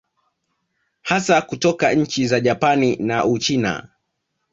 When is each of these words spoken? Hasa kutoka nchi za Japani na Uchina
Hasa 1.01 1.41
kutoka 1.41 1.93
nchi 1.93 2.27
za 2.27 2.39
Japani 2.39 2.95
na 2.95 3.25
Uchina 3.25 3.89